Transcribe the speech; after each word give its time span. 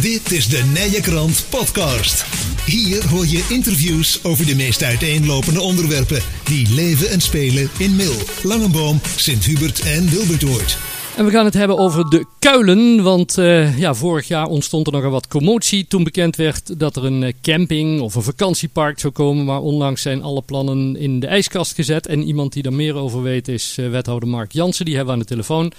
Dit 0.00 0.32
is 0.32 0.48
de 0.48 0.62
Nije 0.64 1.00
Krant 1.00 1.44
Podcast. 1.48 2.24
Hier 2.64 3.08
hoor 3.08 3.26
je 3.26 3.44
interviews 3.48 4.18
over 4.22 4.46
de 4.46 4.54
meest 4.54 4.82
uiteenlopende 4.82 5.60
onderwerpen 5.60 6.22
die 6.44 6.68
leven 6.70 7.10
en 7.10 7.20
spelen 7.20 7.70
in 7.78 7.96
Mil, 7.96 8.14
Langenboom, 8.42 9.00
Sint-Hubert 9.16 9.80
en 9.80 10.10
Wilbertoord. 10.10 10.78
En 11.18 11.24
we 11.24 11.30
gaan 11.30 11.44
het 11.44 11.54
hebben 11.54 11.78
over 11.78 12.10
de 12.10 12.26
kuilen. 12.38 13.02
Want 13.02 13.38
uh, 13.38 13.78
ja, 13.78 13.94
vorig 13.94 14.28
jaar 14.28 14.46
ontstond 14.46 14.86
er 14.86 14.92
nogal 14.92 15.10
wat 15.10 15.28
commotie 15.28 15.86
toen 15.86 16.04
bekend 16.04 16.36
werd 16.36 16.78
dat 16.78 16.96
er 16.96 17.04
een 17.04 17.22
uh, 17.22 17.32
camping 17.42 18.00
of 18.00 18.14
een 18.14 18.22
vakantiepark 18.22 18.98
zou 18.98 19.12
komen. 19.12 19.44
Maar 19.44 19.60
onlangs 19.60 20.02
zijn 20.02 20.22
alle 20.22 20.42
plannen 20.42 20.96
in 20.96 21.20
de 21.20 21.26
ijskast 21.26 21.74
gezet. 21.74 22.06
En 22.06 22.22
iemand 22.22 22.52
die 22.52 22.62
daar 22.62 22.72
meer 22.72 22.94
over 22.94 23.22
weet 23.22 23.48
is 23.48 23.76
uh, 23.78 23.90
wethouder 23.90 24.28
Mark 24.28 24.52
Jansen. 24.52 24.84
Die 24.84 24.96
hebben 24.96 25.14
we 25.14 25.20
aan 25.20 25.26
de 25.26 25.34
telefoon. 25.34 25.72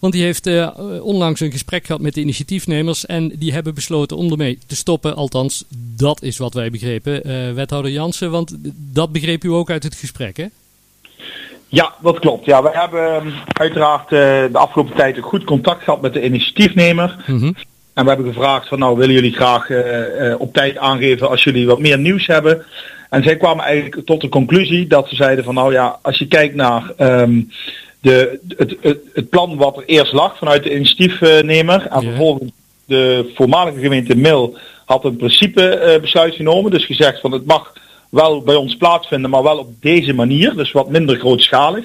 Want 0.00 0.12
die 0.12 0.22
heeft 0.22 0.48
onlangs 1.00 1.40
een 1.40 1.52
gesprek 1.52 1.86
gehad 1.86 2.00
met 2.00 2.14
de 2.14 2.20
initiatiefnemers. 2.20 3.06
En 3.06 3.32
die 3.38 3.52
hebben 3.52 3.74
besloten 3.74 4.16
om 4.16 4.30
ermee 4.30 4.58
te 4.66 4.76
stoppen. 4.76 5.16
Althans, 5.16 5.64
dat 5.96 6.22
is 6.22 6.36
wat 6.36 6.54
wij 6.54 6.70
begrepen, 6.70 7.54
wethouder 7.54 7.90
Jansen. 7.90 8.30
Want 8.30 8.56
dat 8.92 9.12
begreep 9.12 9.44
u 9.44 9.48
ook 9.48 9.70
uit 9.70 9.82
het 9.82 9.94
gesprek, 9.94 10.36
hè? 10.36 10.46
Ja, 11.74 11.94
dat 12.00 12.18
klopt. 12.18 12.44
Ja, 12.44 12.62
we 12.62 12.70
hebben 12.72 13.32
uiteraard 13.52 14.12
uh, 14.12 14.18
de 14.52 14.58
afgelopen 14.58 14.96
tijd 14.96 15.16
een 15.16 15.22
goed 15.22 15.44
contact 15.44 15.82
gehad 15.82 16.00
met 16.00 16.12
de 16.12 16.24
initiatiefnemer. 16.24 17.16
Mm 17.26 17.38
-hmm. 17.38 17.54
En 17.94 18.02
we 18.02 18.10
hebben 18.10 18.32
gevraagd 18.32 18.68
van 18.68 18.78
nou 18.78 18.98
willen 18.98 19.14
jullie 19.14 19.32
graag 19.32 19.68
uh, 19.68 19.78
uh, 19.78 20.40
op 20.40 20.52
tijd 20.52 20.78
aangeven 20.78 21.28
als 21.28 21.44
jullie 21.44 21.66
wat 21.66 21.78
meer 21.78 21.98
nieuws 21.98 22.26
hebben. 22.26 22.64
En 23.10 23.22
zij 23.22 23.36
kwamen 23.36 23.64
eigenlijk 23.64 24.06
tot 24.06 24.20
de 24.20 24.28
conclusie 24.28 24.86
dat 24.86 25.08
ze 25.08 25.14
zeiden 25.14 25.44
van 25.44 25.54
nou 25.54 25.72
ja, 25.72 25.98
als 26.02 26.18
je 26.18 26.26
kijkt 26.26 26.54
naar 26.54 26.92
um, 26.98 27.50
de, 28.00 28.38
het, 28.56 28.76
het, 28.80 28.98
het, 29.12 29.28
plan 29.28 29.56
wat 29.56 29.76
er 29.76 29.84
eerst 29.84 30.12
lag 30.12 30.38
vanuit 30.38 30.62
de 30.62 30.74
initiatiefnemer. 30.74 31.86
En 31.86 32.02
vervolgens 32.02 32.50
de 32.84 33.32
voormalige 33.34 33.80
gemeente 33.80 34.16
Mil 34.16 34.56
had 34.84 35.04
een 35.04 35.16
principe 35.16 35.98
besluit 36.00 36.34
genomen. 36.34 36.70
Dus 36.70 36.86
gezegd 36.86 37.20
van 37.20 37.32
het 37.32 37.46
mag 37.46 37.72
wel 38.14 38.42
bij 38.42 38.54
ons 38.54 38.76
plaatsvinden, 38.76 39.30
maar 39.30 39.42
wel 39.42 39.58
op 39.58 39.72
deze 39.80 40.12
manier, 40.12 40.54
dus 40.54 40.72
wat 40.72 40.90
minder 40.90 41.18
grootschalig. 41.18 41.84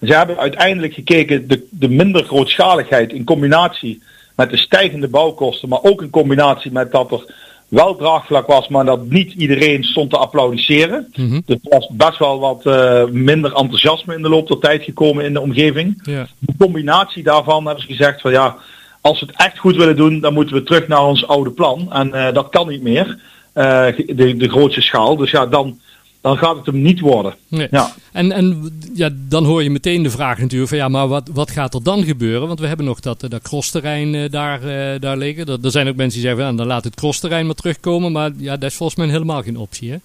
Ze 0.00 0.14
hebben 0.14 0.38
uiteindelijk 0.38 0.94
gekeken 0.94 1.48
de, 1.48 1.66
de 1.70 1.88
minder 1.88 2.24
grootschaligheid 2.24 3.12
in 3.12 3.24
combinatie 3.24 4.02
met 4.36 4.50
de 4.50 4.56
stijgende 4.56 5.08
bouwkosten, 5.08 5.68
maar 5.68 5.82
ook 5.82 6.02
in 6.02 6.10
combinatie 6.10 6.72
met 6.72 6.92
dat 6.92 7.12
er 7.12 7.34
wel 7.68 7.96
draagvlak 7.96 8.46
was, 8.46 8.68
maar 8.68 8.84
dat 8.84 9.06
niet 9.08 9.32
iedereen 9.32 9.84
stond 9.84 10.10
te 10.10 10.16
applaudisseren. 10.16 11.12
Mm 11.14 11.30
-hmm. 11.30 11.42
Dus 11.46 11.58
er 11.62 11.70
was 11.70 11.88
best 11.92 12.18
wel 12.18 12.38
wat 12.38 12.66
uh, 12.66 13.04
minder 13.04 13.52
enthousiasme 13.54 14.14
in 14.14 14.22
de 14.22 14.28
loop 14.28 14.48
der 14.48 14.58
tijd 14.58 14.82
gekomen 14.82 15.24
in 15.24 15.32
de 15.32 15.40
omgeving. 15.40 16.00
Yeah. 16.02 16.26
De 16.38 16.54
combinatie 16.58 17.22
daarvan 17.22 17.66
hebben 17.66 17.82
ze 17.82 17.94
gezegd 17.94 18.20
van 18.20 18.30
ja, 18.30 18.56
als 19.00 19.20
we 19.20 19.26
het 19.26 19.36
echt 19.36 19.58
goed 19.58 19.76
willen 19.76 19.96
doen, 19.96 20.20
dan 20.20 20.34
moeten 20.34 20.54
we 20.54 20.62
terug 20.62 20.88
naar 20.88 21.04
ons 21.04 21.26
oude 21.26 21.50
plan. 21.50 21.92
En 21.92 22.08
uh, 22.08 22.32
dat 22.32 22.48
kan 22.48 22.68
niet 22.68 22.82
meer. 22.82 23.18
Uh, 23.58 23.86
de, 24.16 24.36
de 24.36 24.48
grootste 24.48 24.80
schaal. 24.80 25.16
Dus 25.16 25.30
ja, 25.30 25.46
dan, 25.46 25.78
dan 26.20 26.38
gaat 26.38 26.56
het 26.56 26.66
hem 26.66 26.82
niet 26.82 27.00
worden. 27.00 27.34
Nee. 27.48 27.68
Ja. 27.70 27.92
En, 28.12 28.32
en 28.32 28.72
ja, 28.94 29.10
dan 29.28 29.44
hoor 29.44 29.62
je 29.62 29.70
meteen 29.70 30.02
de 30.02 30.10
vraag 30.10 30.38
natuurlijk 30.38 30.68
van 30.68 30.78
ja, 30.78 30.88
maar 30.88 31.08
wat, 31.08 31.30
wat 31.32 31.50
gaat 31.50 31.74
er 31.74 31.82
dan 31.82 32.04
gebeuren? 32.04 32.46
Want 32.46 32.60
we 32.60 32.66
hebben 32.66 32.86
nog 32.86 33.00
dat, 33.00 33.20
dat 33.28 33.42
crossterrein 33.42 34.14
uh, 34.14 34.30
daar, 34.30 34.64
uh, 34.64 35.00
daar 35.00 35.16
liggen. 35.16 35.46
Er, 35.46 35.58
er, 35.62 35.70
zijn 35.70 35.88
ook 35.88 35.96
mensen 35.96 36.20
die 36.20 36.28
zeggen 36.28 36.46
van, 36.46 36.56
dan 36.56 36.66
laat 36.66 36.84
het 36.84 36.94
crossterrein 36.94 37.46
maar 37.46 37.54
terugkomen. 37.54 38.12
Maar 38.12 38.30
ja, 38.36 38.56
dat 38.56 38.70
is 38.70 38.76
volgens 38.76 38.98
mij 38.98 39.08
helemaal 39.08 39.42
geen 39.42 39.56
optie 39.56 39.90
hè? 39.90 39.96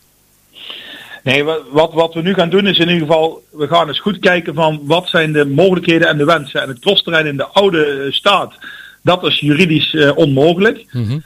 Nee, 1.23 1.43
wat, 1.71 1.93
wat 1.93 2.13
we 2.13 2.21
nu 2.21 2.33
gaan 2.33 2.49
doen 2.49 2.67
is 2.67 2.77
in 2.77 2.89
ieder 2.89 3.07
geval, 3.07 3.43
we 3.51 3.67
gaan 3.67 3.87
eens 3.87 3.99
goed 3.99 4.19
kijken 4.19 4.53
van 4.53 4.81
wat 4.83 5.09
zijn 5.09 5.31
de 5.31 5.45
mogelijkheden 5.45 6.07
en 6.07 6.17
de 6.17 6.25
wensen. 6.25 6.61
En 6.61 6.67
het 6.67 6.79
crossterrein 6.79 7.25
in 7.25 7.37
de 7.37 7.47
oude 7.47 8.07
staat, 8.11 8.53
dat 9.01 9.23
is 9.23 9.39
juridisch 9.39 9.93
uh, 9.93 10.17
onmogelijk. 10.17 10.85
Mm 10.91 11.05
-hmm. 11.05 11.23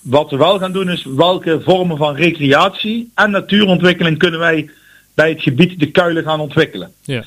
Wat 0.00 0.30
we 0.30 0.36
wel 0.36 0.58
gaan 0.58 0.72
doen 0.72 0.90
is 0.90 1.04
welke 1.16 1.60
vormen 1.64 1.96
van 1.96 2.14
recreatie 2.14 3.10
en 3.14 3.30
natuurontwikkeling 3.30 4.18
kunnen 4.18 4.40
wij 4.40 4.70
bij 5.14 5.28
het 5.28 5.42
gebied 5.42 5.80
de 5.80 5.90
kuilen 5.90 6.22
gaan 6.22 6.40
ontwikkelen. 6.40 6.92
Ja. 7.02 7.24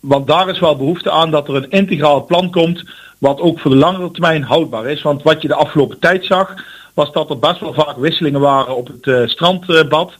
Want 0.00 0.26
daar 0.26 0.48
is 0.48 0.60
wel 0.60 0.76
behoefte 0.76 1.10
aan 1.10 1.30
dat 1.30 1.48
er 1.48 1.54
een 1.54 1.70
integraal 1.70 2.24
plan 2.24 2.50
komt 2.50 2.84
wat 3.18 3.40
ook 3.40 3.60
voor 3.60 3.70
de 3.70 3.76
langere 3.76 4.10
termijn 4.10 4.42
houdbaar 4.42 4.86
is. 4.86 5.02
Want 5.02 5.22
wat 5.22 5.42
je 5.42 5.48
de 5.48 5.54
afgelopen 5.54 5.98
tijd 5.98 6.24
zag 6.24 6.54
was 6.94 7.12
dat 7.12 7.30
er 7.30 7.38
best 7.38 7.60
wel 7.60 7.74
vaak 7.74 7.96
wisselingen 7.96 8.40
waren 8.40 8.76
op 8.76 8.86
het 8.86 9.06
uh, 9.06 9.26
strandbad. 9.26 10.12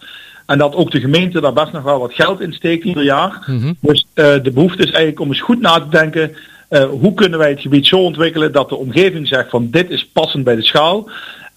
En 0.47 0.59
dat 0.59 0.75
ook 0.75 0.91
de 0.91 1.01
gemeente 1.01 1.41
daar 1.41 1.53
best 1.53 1.73
nog 1.73 1.83
wel 1.83 1.99
wat 1.99 2.15
geld 2.15 2.41
in 2.41 2.53
steekt 2.53 2.85
ieder 2.85 3.03
jaar. 3.03 3.45
Mm 3.47 3.61
-hmm. 3.61 3.77
Dus 3.81 4.07
uh, 4.15 4.25
de 4.43 4.51
behoefte 4.51 4.83
is 4.83 4.91
eigenlijk 4.91 5.21
om 5.21 5.29
eens 5.29 5.41
goed 5.41 5.61
na 5.61 5.79
te 5.79 5.89
denken. 5.89 6.37
Uh, 6.71 6.85
hoe 6.85 7.15
kunnen 7.15 7.39
wij 7.39 7.51
het 7.51 7.61
gebied 7.61 7.87
zo 7.87 7.99
ontwikkelen 7.99 8.53
dat 8.53 8.69
de 8.69 8.77
omgeving 8.77 9.29
zegt 9.29 9.51
van 9.51 9.71
dit 9.71 9.91
is 9.91 10.07
passend 10.07 10.45
bij 10.45 10.57
de 10.57 10.63
schaal. 10.63 11.11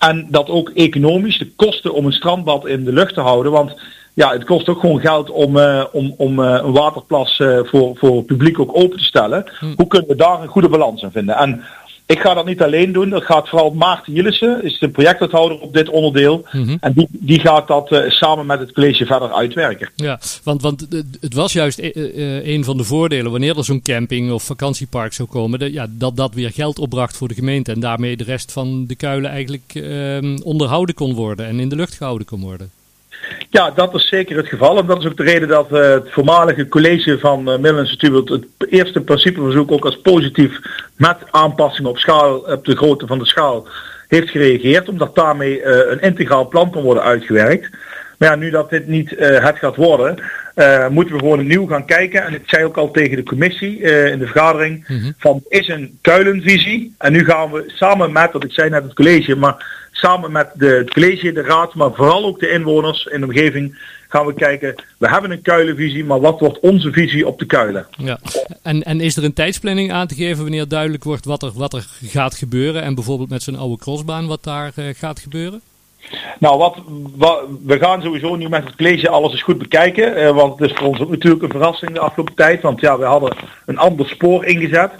En 0.09 0.27
dat 0.29 0.49
ook 0.49 0.69
economisch 0.69 1.37
de 1.37 1.51
kosten 1.55 1.93
om 1.93 2.05
een 2.05 2.11
strandbad 2.11 2.67
in 2.67 2.83
de 2.83 2.93
lucht 2.93 3.13
te 3.13 3.19
houden. 3.19 3.51
Want 3.51 3.75
ja, 4.13 4.31
het 4.31 4.43
kost 4.43 4.69
ook 4.69 4.79
gewoon 4.79 4.99
geld 4.99 5.29
om, 5.29 5.57
uh, 5.57 5.85
om, 5.91 6.13
om 6.17 6.39
uh, 6.39 6.59
een 6.63 6.71
waterplas 6.71 7.39
uh, 7.39 7.59
voor, 7.63 7.97
voor 7.97 8.15
het 8.15 8.25
publiek 8.25 8.59
ook 8.59 8.77
open 8.77 8.97
te 8.97 9.03
stellen. 9.03 9.51
Hm. 9.59 9.73
Hoe 9.75 9.87
kunnen 9.87 10.09
we 10.09 10.15
daar 10.15 10.41
een 10.41 10.47
goede 10.47 10.69
balans 10.69 11.01
in 11.01 11.11
vinden? 11.11 11.35
En 11.35 11.63
ik 12.11 12.19
ga 12.19 12.33
dat 12.33 12.45
niet 12.45 12.61
alleen 12.61 12.91
doen. 12.91 13.09
Dat 13.09 13.23
gaat 13.23 13.49
vooral 13.49 13.71
Maarten 13.71 14.13
Jillissen, 14.13 14.63
is 14.63 14.79
de 14.79 14.89
projectuithouder 14.89 15.59
op 15.59 15.73
dit 15.73 15.89
onderdeel. 15.89 16.45
Mm 16.51 16.63
-hmm. 16.63 16.77
En 16.79 16.93
die, 16.93 17.07
die 17.11 17.39
gaat 17.39 17.67
dat 17.67 17.91
uh, 17.91 18.09
samen 18.09 18.45
met 18.45 18.59
het 18.59 18.71
college 18.71 19.05
verder 19.05 19.33
uitwerken. 19.33 19.89
Ja, 19.95 20.19
want, 20.43 20.61
want 20.61 20.87
het 21.19 21.33
was 21.33 21.53
juist 21.53 21.79
uh, 21.79 22.45
een 22.45 22.63
van 22.63 22.77
de 22.77 22.83
voordelen 22.83 23.31
wanneer 23.31 23.57
er 23.57 23.63
zo'n 23.63 23.81
camping 23.81 24.31
of 24.31 24.43
vakantiepark 24.43 25.13
zou 25.13 25.29
komen. 25.29 25.59
De, 25.59 25.71
ja, 25.71 25.87
dat 25.89 26.17
dat 26.17 26.33
weer 26.33 26.51
geld 26.51 26.79
opbracht 26.79 27.17
voor 27.17 27.27
de 27.27 27.33
gemeente. 27.33 27.71
En 27.71 27.79
daarmee 27.79 28.17
de 28.17 28.23
rest 28.23 28.51
van 28.51 28.85
de 28.87 28.95
kuilen 28.95 29.29
eigenlijk 29.29 29.73
uh, 29.73 30.17
onderhouden 30.43 30.95
kon 30.95 31.13
worden 31.13 31.45
en 31.45 31.59
in 31.59 31.69
de 31.69 31.75
lucht 31.75 31.93
gehouden 31.93 32.27
kon 32.27 32.41
worden. 32.41 32.80
Ja, 33.51 33.71
dat 33.71 33.95
is 33.95 34.07
zeker 34.07 34.37
het 34.37 34.47
geval. 34.47 34.77
En 34.77 34.85
dat 34.85 34.99
is 34.99 35.05
ook 35.05 35.17
de 35.17 35.23
reden 35.23 35.47
dat 35.47 35.71
uh, 35.71 35.79
het 35.79 36.11
voormalige 36.11 36.67
college 36.67 37.19
van 37.19 37.65
uh, 37.65 37.75
het 38.25 38.45
eerste 38.69 39.01
principeverzoek 39.01 39.71
ook 39.71 39.85
als 39.85 40.01
positief 40.01 40.59
met 40.95 41.17
aanpassingen 41.31 41.89
op 41.89 41.97
schaal, 41.97 42.37
op 42.37 42.65
de 42.65 42.75
grootte 42.75 43.07
van 43.07 43.19
de 43.19 43.25
schaal, 43.25 43.67
heeft 44.07 44.29
gereageerd. 44.29 44.89
Omdat 44.89 45.15
daarmee 45.15 45.59
uh, 45.59 45.65
een 45.65 46.01
integraal 46.01 46.47
plan 46.47 46.71
kan 46.71 46.81
worden 46.81 47.03
uitgewerkt. 47.03 47.69
Maar 48.17 48.29
ja, 48.29 48.35
nu 48.35 48.49
dat 48.49 48.69
dit 48.69 48.87
niet 48.87 49.09
het 49.17 49.57
gaat 49.57 49.75
worden, 49.75 50.15
moeten 50.89 51.13
we 51.13 51.19
gewoon 51.19 51.39
opnieuw 51.39 51.67
gaan 51.67 51.85
kijken. 51.85 52.23
En 52.23 52.33
ik 52.33 52.43
zei 52.45 52.65
ook 52.65 52.77
al 52.77 52.91
tegen 52.91 53.15
de 53.15 53.23
commissie 53.23 53.79
in 54.11 54.19
de 54.19 54.27
vergadering, 54.27 54.85
mm 54.87 54.99
-hmm. 54.99 55.13
van 55.17 55.43
is 55.47 55.67
een 55.67 55.97
kuilenvisie. 56.01 56.95
En 56.97 57.11
nu 57.11 57.25
gaan 57.25 57.51
we 57.51 57.63
samen 57.67 58.11
met, 58.11 58.31
wat 58.31 58.43
ik 58.43 58.51
zei 58.51 58.69
net 58.69 58.83
het 58.83 58.93
college, 58.93 59.35
maar 59.35 59.65
samen 60.01 60.31
met 60.31 60.49
de, 60.53 60.67
het 60.67 60.93
college, 60.93 61.31
de 61.31 61.41
raad, 61.41 61.73
maar 61.73 61.93
vooral 61.93 62.25
ook 62.25 62.39
de 62.39 62.49
inwoners 62.49 63.05
in 63.05 63.19
de 63.19 63.25
omgeving 63.25 63.77
gaan 64.09 64.25
we 64.25 64.33
kijken. 64.33 64.75
We 64.97 65.09
hebben 65.09 65.31
een 65.31 65.41
kuilenvisie, 65.41 66.05
maar 66.05 66.19
wat 66.19 66.39
wordt 66.39 66.59
onze 66.59 66.91
visie 66.91 67.27
op 67.27 67.39
de 67.39 67.45
kuilen? 67.45 67.87
Ja. 67.97 68.19
En, 68.63 68.83
en 68.83 69.01
is 69.01 69.17
er 69.17 69.23
een 69.23 69.33
tijdsplanning 69.33 69.91
aan 69.91 70.07
te 70.07 70.15
geven 70.15 70.41
wanneer 70.41 70.67
duidelijk 70.67 71.03
wordt 71.03 71.25
wat 71.25 71.43
er, 71.43 71.51
wat 71.55 71.73
er 71.73 71.87
gaat 72.03 72.35
gebeuren? 72.35 72.81
En 72.81 72.95
bijvoorbeeld 72.95 73.29
met 73.29 73.43
zo'n 73.43 73.57
oude 73.57 73.77
crossbaan 73.77 74.27
wat 74.27 74.43
daar 74.43 74.71
uh, 74.75 74.85
gaat 74.93 75.19
gebeuren? 75.19 75.61
Nou, 76.39 76.57
wat, 76.57 76.77
wat, 77.15 77.43
we 77.65 77.77
gaan 77.77 78.01
sowieso 78.01 78.35
nu 78.35 78.49
met 78.49 78.63
het 78.63 78.75
college 78.75 79.09
alles 79.09 79.31
eens 79.31 79.43
goed 79.43 79.57
bekijken. 79.57 80.17
Uh, 80.17 80.29
want 80.29 80.59
het 80.59 80.69
is 80.69 80.77
voor 80.77 80.87
ons 80.87 80.99
ook 80.99 81.09
natuurlijk 81.09 81.43
een 81.43 81.49
verrassing 81.49 81.93
de 81.93 81.99
afgelopen 81.99 82.35
tijd. 82.35 82.61
Want 82.61 82.81
ja, 82.81 82.97
we 82.97 83.05
hadden 83.05 83.35
een 83.65 83.77
ander 83.77 84.07
spoor 84.07 84.45
ingezet. 84.45 84.91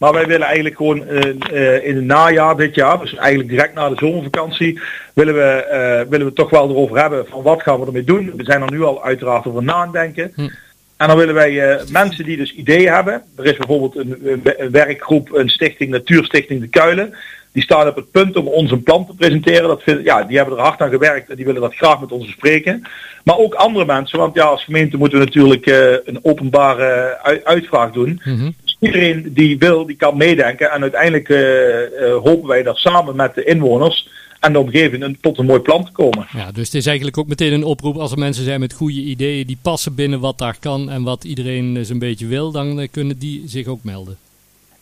Maar 0.00 0.12
wij 0.12 0.26
willen 0.26 0.46
eigenlijk 0.46 0.76
gewoon 0.76 1.02
uh, 1.08 1.20
uh, 1.52 1.86
in 1.86 1.96
het 1.96 2.04
najaar 2.04 2.56
dit 2.56 2.74
jaar, 2.74 2.98
dus 2.98 3.14
eigenlijk 3.14 3.48
direct 3.48 3.74
na 3.74 3.88
de 3.88 3.96
zomervakantie, 3.98 4.80
willen 5.14 5.34
we, 5.34 5.66
uh, 6.04 6.10
willen 6.10 6.26
we 6.26 6.32
toch 6.32 6.50
wel 6.50 6.70
erover 6.70 6.98
hebben 6.98 7.26
van 7.26 7.42
wat 7.42 7.62
gaan 7.62 7.80
we 7.80 7.86
ermee 7.86 8.04
doen. 8.04 8.32
We 8.36 8.44
zijn 8.44 8.62
er 8.62 8.70
nu 8.70 8.82
al 8.82 9.04
uiteraard 9.04 9.46
over 9.46 9.62
nadenken. 9.62 10.32
Hm. 10.34 10.48
En 10.96 11.08
dan 11.08 11.16
willen 11.16 11.34
wij 11.34 11.80
mensen 11.90 12.24
die 12.24 12.36
dus 12.36 12.54
ideeën 12.54 12.92
hebben. 12.92 13.22
Er 13.36 13.44
is 13.44 13.56
bijvoorbeeld 13.56 13.96
een, 13.96 14.42
een, 14.56 14.70
werkgroep, 14.70 15.32
een 15.32 15.48
stichting, 15.48 15.90
Natuurstichting 15.90 16.60
de 16.60 16.68
Kuilen. 16.68 17.14
Die 17.52 17.62
staan 17.62 17.88
op 17.88 17.96
het 17.96 18.10
punt 18.10 18.36
om 18.36 18.46
ons 18.46 18.70
een 18.70 18.82
plan 18.82 19.06
te 19.06 19.14
presenteren. 19.14 19.68
Dat 19.68 19.82
vind, 19.82 20.04
ja, 20.04 20.22
die 20.22 20.36
hebben 20.36 20.56
er 20.56 20.62
hard 20.62 20.80
aan 20.80 20.90
gewerkt 20.90 21.30
en 21.30 21.36
die 21.36 21.44
willen 21.44 21.60
dat 21.60 21.74
graag 21.74 22.00
met 22.00 22.12
ons 22.12 22.26
bespreken. 22.26 22.82
Maar 23.24 23.38
ook 23.38 23.54
andere 23.54 23.84
mensen, 23.84 24.18
want 24.18 24.34
ja, 24.34 24.44
als 24.44 24.64
gemeente 24.64 24.96
moeten 24.96 25.18
we 25.18 25.24
natuurlijk 25.24 25.66
een 26.04 26.18
openbare 26.22 27.18
uitvraag 27.44 27.92
doen. 27.92 28.20
-hmm 28.22 28.54
iedereen 28.80 29.30
die 29.34 29.58
wil, 29.58 29.86
die 29.86 29.96
kan 29.96 30.16
meedenken. 30.16 30.70
En 30.70 30.82
uiteindelijk 30.82 31.28
uh, 31.28 31.38
uh, 31.38 32.16
hopen 32.16 32.48
wij 32.48 32.62
dat 32.62 32.76
samen 32.76 33.16
met 33.16 33.34
de 33.34 33.44
inwoners 33.44 34.08
en 34.40 34.52
de 34.52 34.58
omgeving 34.58 35.02
een, 35.02 35.18
tot 35.20 35.38
een 35.38 35.46
mooi 35.46 35.60
plan 35.60 35.84
te 35.84 35.92
komen. 35.92 36.26
Ja, 36.32 36.52
dus 36.52 36.64
het 36.64 36.74
is 36.74 36.86
eigenlijk 36.86 37.18
ook 37.18 37.28
meteen 37.28 37.52
een 37.52 37.64
oproep 37.64 37.96
als 37.96 38.12
er 38.12 38.18
mensen 38.18 38.44
zijn 38.44 38.60
met 38.60 38.72
goede 38.72 39.00
ideeën 39.00 39.46
die 39.46 39.58
passen 39.62 39.94
binnen 39.94 40.20
wat 40.20 40.38
daar 40.38 40.56
kan 40.60 40.90
en 40.90 41.02
wat 41.02 41.24
iedereen 41.24 41.84
zo'n 41.84 41.98
beetje 41.98 42.26
wil, 42.26 42.50
dan 42.50 42.88
kunnen 42.90 43.18
die 43.18 43.42
zich 43.46 43.66
ook 43.66 43.84
melden. 43.84 44.16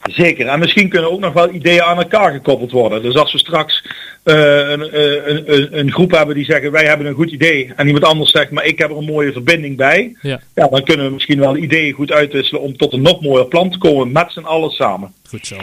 Zeker, 0.02 0.46
en 0.46 0.58
misschien 0.58 0.88
kunnen 0.88 1.10
ook 1.10 1.20
nog 1.20 1.32
wel 1.32 1.54
ideeën 1.54 1.82
aan 1.82 1.96
elkaar 1.96 2.32
gekoppeld 2.32 2.70
worden. 2.70 3.02
Dus 3.02 3.14
als 3.14 3.32
we 3.32 3.38
straks 3.38 3.84
een, 4.32 5.00
een, 5.00 5.54
een, 5.54 5.78
een, 5.78 5.92
groep 5.92 6.10
hebben 6.10 6.34
die 6.34 6.44
zeggen 6.44 6.70
wij 6.70 6.84
hebben 6.84 7.06
een 7.06 7.14
goed 7.14 7.30
idee 7.30 7.72
en 7.76 7.86
iemand 7.86 8.04
anders 8.04 8.30
zegt 8.30 8.50
maar 8.50 8.64
ik 8.64 8.78
heb 8.78 8.90
er 8.90 8.96
een 8.96 9.04
mooie 9.04 9.32
verbinding 9.32 9.76
bij. 9.76 10.16
Ja. 10.22 10.40
ja 10.54 10.68
dan 10.68 10.82
kunnen 10.82 11.06
we 11.06 11.12
misschien 11.12 11.38
wel 11.38 11.56
ideeën 11.56 11.92
goed 11.92 12.12
uitwisselen 12.12 12.62
om 12.62 12.76
tot 12.76 12.92
een 12.92 13.02
nog 13.02 13.20
mooier 13.20 13.46
plan 13.46 13.70
te 13.70 13.78
komen 13.78 14.12
met 14.12 14.32
z'n 14.32 14.40
allen 14.40 14.70
samen. 14.70 15.12
Goed 15.28 15.46
zo. 15.46 15.56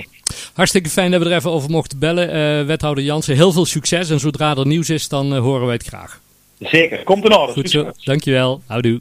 Hartstikke 0.54 0.90
fijn 0.90 1.12
dat 1.12 1.22
we 1.22 1.30
er 1.30 1.36
even 1.36 1.52
over 1.52 1.70
mochten 1.70 2.00
bellen. 2.00 2.36
Uh, 2.36 2.66
wethouder 2.66 3.04
Jansen, 3.04 3.36
heel 3.36 3.52
veel 3.52 3.66
succes. 3.66 4.10
En 4.10 4.20
zodra 4.20 4.56
er 4.56 4.68
nieuws 4.68 4.90
is, 4.90 5.08
dan 5.08 5.34
uh, 5.34 5.40
horen 5.40 5.66
wij 5.66 5.76
het 5.76 5.88
graag. 5.88 6.20
Zeker, 6.60 7.04
komt 7.04 7.26
in 7.26 7.36
orde. 7.36 7.54
Goed 7.54 7.70
zo, 7.70 7.92
dankjewel. 8.04 8.62
Houdoe. 8.66 9.00